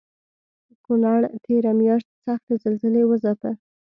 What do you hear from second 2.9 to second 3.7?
وځپه